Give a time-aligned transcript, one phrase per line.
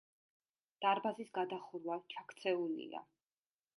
[0.85, 3.05] დარბაზის გადახურვა ჩაქცეულია.